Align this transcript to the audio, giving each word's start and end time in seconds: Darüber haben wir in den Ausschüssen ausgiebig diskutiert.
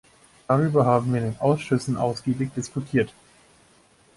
Darüber 0.47 0.83
haben 0.87 1.13
wir 1.13 1.19
in 1.21 1.27
den 1.33 1.39
Ausschüssen 1.39 1.95
ausgiebig 1.95 2.49
diskutiert. 2.55 3.13